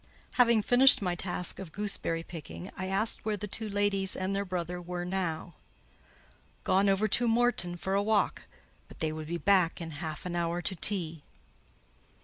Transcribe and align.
Having 0.33 0.63
finished 0.63 0.99
my 0.99 1.13
task 1.13 1.59
of 1.59 1.71
gooseberry 1.71 2.23
picking, 2.23 2.71
I 2.75 2.87
asked 2.87 3.23
where 3.23 3.37
the 3.37 3.45
two 3.45 3.69
ladies 3.69 4.15
and 4.15 4.35
their 4.35 4.43
brother 4.43 4.81
were 4.81 5.05
now. 5.05 5.53
"Gone 6.63 6.89
over 6.89 7.07
to 7.09 7.27
Morton 7.27 7.77
for 7.77 7.93
a 7.93 8.01
walk; 8.01 8.45
but 8.87 8.97
they 8.97 9.11
would 9.11 9.27
be 9.27 9.37
back 9.37 9.79
in 9.79 9.91
half 9.91 10.25
an 10.25 10.35
hour 10.35 10.59
to 10.59 10.75
tea." 10.75 11.21